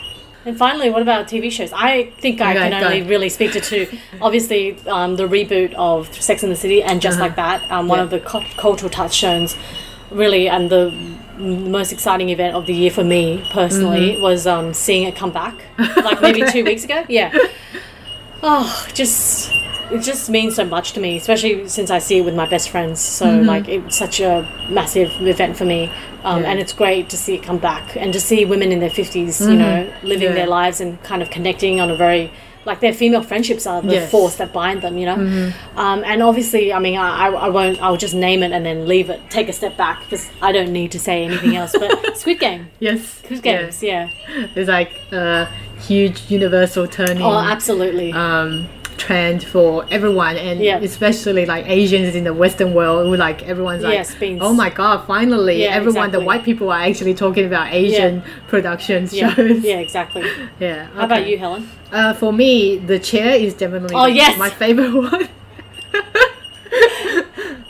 [0.48, 1.72] And finally, what about TV shows?
[1.74, 1.92] I
[2.24, 2.86] think I Okay, can go.
[2.88, 3.88] only really speak to two.
[4.28, 4.62] Obviously,
[4.98, 8.10] um, the reboot of Sex and the City and Just Like That, um, one Uh-huh.
[8.12, 8.18] Yeah.
[8.18, 9.56] of the cu- cultural touchstones,
[10.12, 10.84] really, and the
[11.40, 13.24] most exciting event of the year for me
[13.60, 15.56] personally was um, seeing it come back,
[16.08, 16.50] like maybe Mm-hmm.
[16.50, 16.60] Okay.
[16.60, 17.00] two weeks ago.
[17.10, 17.32] Yeah.
[18.48, 19.50] Oh, just
[19.92, 22.70] it just means so much to me, especially since I see it with my best
[22.70, 23.00] friends.
[23.00, 26.42] So like it's such a massive event for me, um, Mm-hmm.
[26.44, 26.50] Yeah.
[26.52, 29.48] and it's great to see it come back and to see women in their 50s
[29.50, 30.22] you know, living Mm-hmm.
[30.24, 30.34] Yeah.
[30.34, 32.32] their lives and kind of connecting on a very
[32.66, 34.02] like their female friendships are the Yes.
[34.04, 34.10] Mm-hmm.
[34.12, 35.52] force that bind them, you know.
[35.76, 37.80] Um, and obviously, I mean, I, I won't.
[37.80, 39.22] I'll just name it and then leave it.
[39.30, 41.76] Take a step back because I don't need to say anything else.
[41.78, 43.20] But Squid Game, Yes.
[43.20, 43.62] Squid yeah.
[43.62, 44.10] Games, yeah.
[44.56, 45.46] There's like a
[45.80, 47.22] huge universal turning.
[47.22, 48.12] Oh, absolutely.
[48.14, 48.68] um,
[49.06, 50.80] trend for everyone and Yeah.
[50.80, 55.06] especially like Asians in the Western world who like everyone's like Yes, oh my god
[55.06, 59.78] finally Yeah, everyone the white people are actually talking about Asian productions yeah, shows yeah,
[59.78, 60.24] exactly.
[60.60, 61.70] yeah How about you, Helen?
[61.92, 64.40] uh, for me the chair is definitely Oh, yes!
[64.40, 65.30] my favorite one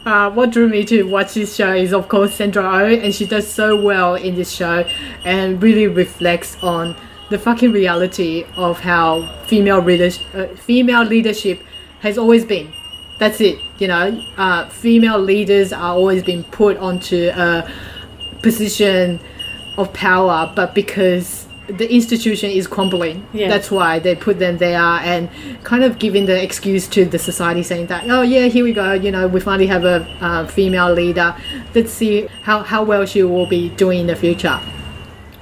[0.06, 3.26] Uh, what drew me to watch this show is of course Sandra Oh and she
[3.26, 4.86] does so well in this show
[5.26, 6.95] and really reflects on
[7.30, 11.60] the fucking reality of how female leadership, uh, female leadership
[12.02, 12.72] has always been.
[13.20, 14.22] That's it, you know.
[14.38, 17.70] Uh, female leaders are always being put onto a
[18.42, 19.20] position
[19.78, 23.50] of power, but because the institution is crumbling, Yeah.
[23.50, 25.30] that's why they put them there and
[25.64, 28.94] kind of giving the excuse to the society saying that, oh yeah, here we go,
[28.94, 31.36] you know, we finally have a uh, female leader.
[31.74, 34.60] Let's see how, how well she will be doing in the future.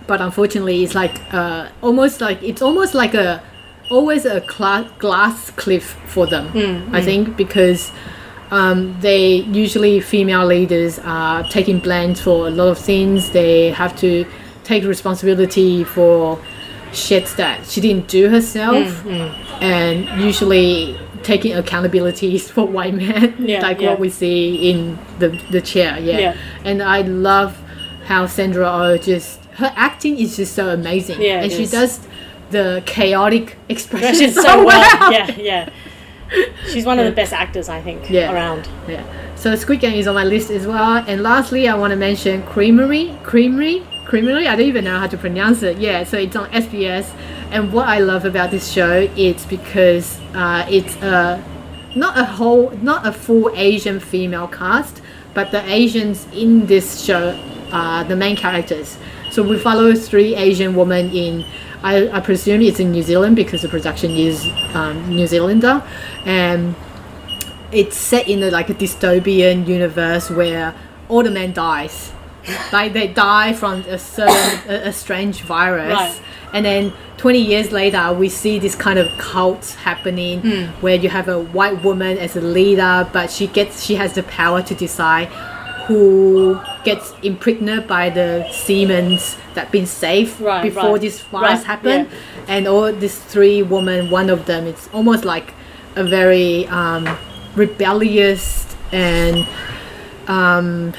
[0.07, 3.41] But unfortunately, it's like uh, almost like it's almost like a
[3.89, 6.93] always a cla- glass cliff for them.
[6.93, 7.91] I think because
[8.51, 13.31] um, they usually female leaders are taking blame for a lot of things.
[13.31, 14.25] They have to
[14.63, 16.39] take responsibility for
[16.91, 19.03] shit that she didn't do herself,
[19.61, 23.89] and usually taking accountabilities for white men, Yeah, like yeah.
[23.91, 25.97] what we see in the the chair.
[25.99, 26.17] Yeah.
[26.19, 26.37] Yeah.
[26.65, 27.57] and I love
[28.05, 31.21] how Sandra Oh just her acting is just so amazing.
[31.21, 31.71] Yeah, and she is.
[31.71, 31.99] does
[32.51, 34.99] the chaotic expression so, so well.
[34.99, 35.11] well.
[35.11, 35.69] Yeah, yeah.
[36.71, 38.31] She's one of the best actors, I think, Yeah.
[38.33, 38.67] around.
[38.87, 39.03] Yeah.
[39.35, 41.03] So Squid Game is on my list as well.
[41.07, 43.21] And lastly, I want to mention Creamerie.
[43.23, 43.85] Creamerie?
[44.07, 44.47] Creamerie?
[44.47, 45.77] I don't even know how to pronounce it.
[45.77, 47.13] Yeah, so it's on SBS.
[47.51, 51.43] And what I love about this show is because uh, it's a
[51.95, 55.01] not a whole, not a full Asian female cast,
[55.35, 57.37] but the Asians in this show
[57.71, 58.97] are the main characters.
[59.33, 61.43] So we follow three Asian women in,
[61.81, 65.81] I, I presume it's in New Zealand because the production is um, New Zealander,
[66.23, 66.75] and
[67.71, 70.75] it's set in a, like a dystopian universe where
[71.09, 72.11] all the men dies.
[72.71, 75.93] like they die from a certain a, a strange virus.
[75.93, 76.21] Right.
[76.53, 80.63] And then 20 years later, we see this kind of cult happening Hmm.
[80.83, 84.21] where you have a white woman as a leader, but she gets she has the
[84.23, 85.29] power to decide
[85.87, 91.01] who gets impregnated by the semens that been saved Right, before right.
[91.01, 92.07] this virus Right, happened.
[92.11, 92.45] yeah.
[92.55, 95.53] And all these three women, one of them, it's almost like
[95.95, 97.07] a very um,
[97.55, 99.47] rebellious and
[100.27, 100.93] um,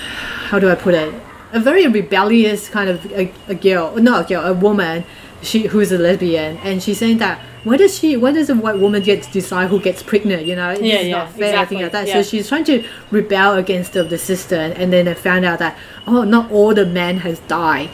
[0.48, 1.14] how do I put it?
[1.52, 5.04] A very rebellious kind of a, a girl, not a girl, a woman,
[5.46, 8.78] she who's a lesbian, and she's saying that why does she, why does a white
[8.78, 10.44] woman get to decide who gets pregnant?
[10.44, 12.06] You know, it's Yeah, yeah, not fair, exactly, like that.
[12.08, 12.14] yeah.
[12.14, 15.76] So she's trying to rebel against the, the system, and then I found out that
[16.06, 17.88] oh, not all the men has died.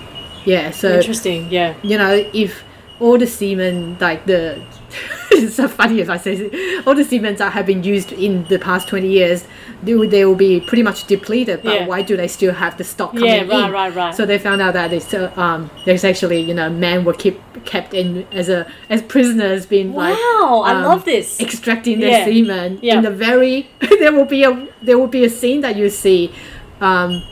[0.44, 1.48] Yeah, so Interesting.
[1.50, 1.74] Yeah.
[1.82, 2.64] you know, if
[2.98, 4.60] all the semen, like the,
[5.30, 6.50] it's so funny if I say
[6.86, 9.46] all the semen that have been used in the past 20 years,
[9.82, 11.86] they will, they will be pretty much depleted, but Yeah.
[11.86, 13.72] why do they still have the stock coming Yeah, right, in?
[13.72, 14.14] right, right.
[14.14, 17.40] So they found out that they still, um, there's actually, you know, men were keep,
[17.64, 21.40] kept in as a, as prisoners being like, Wow, I um, love this.
[21.40, 22.24] extracting their Yeah.
[22.24, 22.96] semen Yeah.
[22.96, 23.68] in the very
[24.00, 26.32] there will be a there will be a scene that you see
[26.80, 27.22] um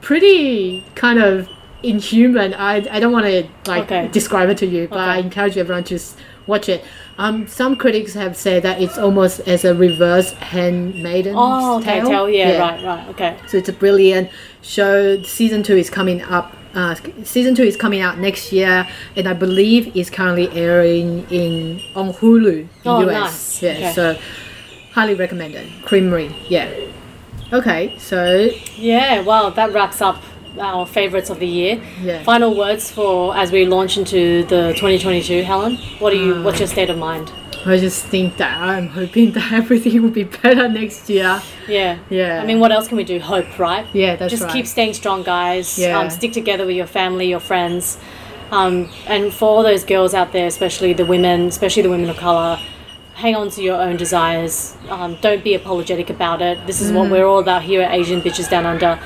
[0.00, 1.48] pretty kind of
[1.82, 4.08] inhuman i i don't want to like Okay.
[4.08, 5.98] describe it to you but i encourage everyone to
[6.48, 6.82] watch it
[7.18, 12.00] um some critics have said that it's almost as a reverse handmaiden's Oh, okay.
[12.00, 13.36] tale Tell, yeah, right, right, okay.
[13.46, 14.30] so it's a brilliant
[14.62, 15.22] show.
[15.22, 16.54] Season two is coming up.
[16.74, 21.80] Uh, season two is coming out next year, and I believe is currently airing in
[21.94, 23.12] on Hulu in Oh, US.
[23.12, 23.62] nice.
[23.62, 23.92] Yeah, Okay.
[23.92, 24.18] so
[24.92, 25.66] highly recommended.
[25.84, 26.32] Creamerie.
[26.48, 26.68] Yeah.
[27.52, 30.22] Okay, so Yeah, well, that wraps up
[30.58, 31.80] our favorites of the year.
[32.02, 32.22] Yeah.
[32.22, 35.76] Final words for as we launch into the 2022, Helen.
[35.98, 36.42] What are you?
[36.42, 37.32] what's your state of mind?
[37.66, 41.42] I just think that I'm hoping that everything will be better next year.
[41.66, 41.98] Yeah.
[42.08, 42.40] Yeah.
[42.42, 43.18] I mean, what else can we do?
[43.20, 43.84] Hope, right?
[43.92, 44.52] Yeah, that's Just right.
[44.52, 45.78] keep staying strong, guys.
[45.78, 45.98] Yeah.
[45.98, 47.98] Um, stick together with your family, your friends.
[48.50, 52.16] Um, and for all those girls out there, especially the women, especially the women of
[52.16, 52.58] color,
[53.14, 54.74] hang on to your own desires.
[54.88, 56.64] Um, don't be apologetic about it.
[56.66, 56.94] This is Mm.
[56.94, 58.98] what we're all about here at Asian Bitches Down Under.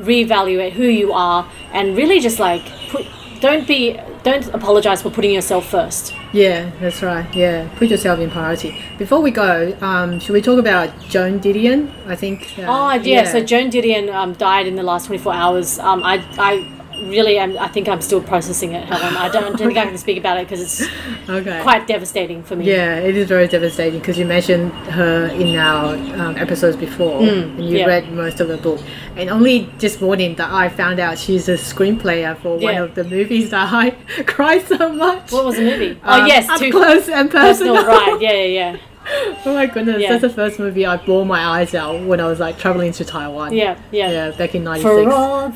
[0.00, 3.06] Reevaluate who you are and really just like put.
[3.40, 3.98] Don't be.
[4.22, 6.14] Don't apologize for putting yourself first.
[6.34, 7.24] Yeah, that's right.
[7.34, 8.76] Yeah, put yourself in priority.
[8.98, 11.90] Before we go, um, should we talk about Joan Didion?
[12.06, 12.58] I think.
[12.58, 15.78] uh, Oh yeah, so Joan Didion um, died in the last 24 hours.
[15.78, 16.68] Um, I, I
[17.02, 17.58] really am.
[17.58, 19.16] I think I'm still processing it, Helen.
[19.16, 20.90] I don't think I can speak about it because it's
[21.28, 21.60] okay.
[21.62, 22.66] quite devastating for me.
[22.66, 27.58] Yeah, it is very devastating because you mentioned her in our um, episodes before, and
[27.64, 27.86] you Mm, yeah.
[27.86, 28.80] read most of the book.
[29.16, 33.04] And only this morning that I found out she's a screenplayer for one of the
[33.04, 33.90] movies that I
[34.26, 35.32] cried so much.
[35.32, 35.98] What was the movie?
[36.04, 37.74] oh Um, yes, up too close and personal.
[37.76, 37.96] personal.
[37.96, 38.18] right?
[38.20, 38.76] Yeah, yeah,
[39.46, 40.10] oh my goodness, Yeah.
[40.10, 43.04] that's the first movie I bawled my eyes out when I was like traveling to
[43.04, 43.52] Taiwan.
[43.54, 44.30] yeah, yeah, yeah.
[44.32, 44.82] Back in 96.
[44.82, 45.14] For '96.
[45.16, 45.48] all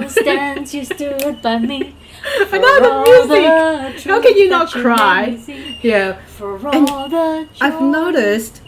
[0.00, 1.94] those stands you stood by me.
[2.52, 3.10] I know the
[3.94, 4.04] music.
[4.10, 5.38] How can you not cry?
[5.82, 8.62] Yeah, For And all the I've noticed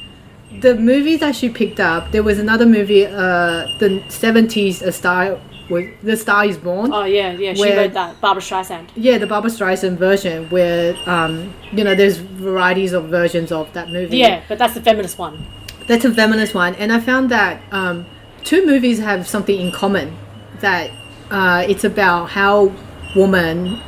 [0.60, 2.12] the movies that she picked up.
[2.12, 5.38] There was another movie, uh, the seventies, A Star
[5.70, 6.92] with The Star Is Born.
[6.92, 7.54] Oh yeah, yeah.
[7.54, 8.20] She Where- wrote that.
[8.20, 8.88] Barbra Streisand.
[8.96, 13.90] Yeah, the Barbra Streisand version, where um, you know, there's varieties of versions of that
[13.90, 14.18] movie.
[14.18, 15.46] Yeah, but that's the feminist one.
[15.86, 18.06] that's a feminist one, and I found that um,
[18.44, 20.16] two movies have something in common.
[20.60, 20.90] That
[21.30, 22.72] uh, it's about how
[23.16, 23.80] woman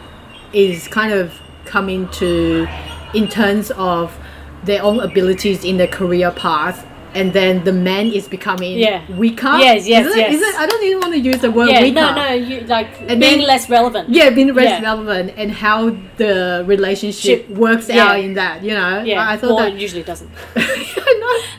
[0.52, 1.32] is kind of
[1.64, 2.66] coming to
[3.14, 4.16] in terms of
[4.64, 9.00] their own abilities in their career path and then the man is becoming Yeah.
[9.16, 10.34] weaker Yes, yes, is it, yes.
[10.34, 12.32] Is it, i don't even want to use the word Yeah, weaker no, no.
[12.32, 14.08] You like And being then- less relevant.
[14.08, 14.82] yeah being less Yeah.
[14.90, 18.04] relevant and how the relationship Ship- works yeah.
[18.06, 20.30] out in that you know Yeah, i, I thought well, that it usually doesn't.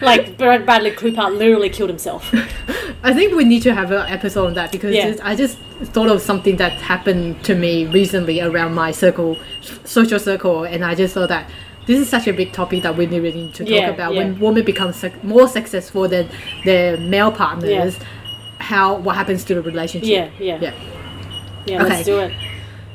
[0.01, 2.33] Like Brad- Bradley Cooper literally killed himself.
[3.03, 5.15] I think we need to have an episode on that because Yeah.
[5.23, 5.57] I just
[5.93, 9.37] thought of something that happened to me recently around my circle,
[9.85, 11.49] social circle, and I just thought that
[11.87, 14.13] this is such a big topic that we really need to talk Yeah, about.
[14.13, 14.19] yeah.
[14.19, 16.29] When women become suc more successful than
[16.65, 17.97] their male partners,
[18.59, 20.09] how what happens to the relationship?
[20.09, 20.73] Yeah, yeah, Yeah.
[21.65, 21.81] yeah.
[21.83, 21.89] Okay.
[21.89, 22.33] Let's do it.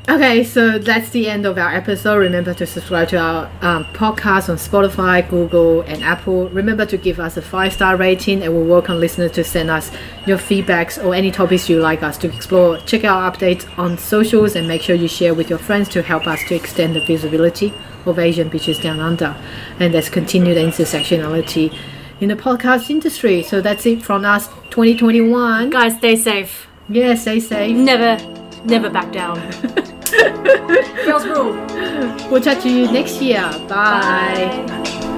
[0.09, 2.15] Okay, so that's the end of our episode.
[2.19, 6.47] Remember to subscribe to our um, podcast on Spotify, Google, and Apple.
[6.47, 9.91] Remember to give us a five star rating, and we'll welcome listeners to send us
[10.25, 12.77] your feedbacks or any topics you'd like us to explore.
[12.85, 16.01] Check out our updates on socials and make sure you share with your friends to
[16.01, 17.73] help us to extend the visibility
[18.05, 19.35] of Asian Bitches Down Under.
[19.81, 21.77] And there's continued intersectionality
[22.21, 23.43] in the podcast industry.
[23.43, 25.69] So that's it from us 2021.
[25.69, 26.65] Guys, stay safe.
[26.87, 27.75] Yeah, stay safe.
[27.75, 28.15] Never,
[28.63, 29.37] never back down.
[31.05, 31.53] Girls rule.
[32.29, 33.41] We'll chat to you next year.
[33.67, 34.65] Bye.
[34.67, 35.16] Bye.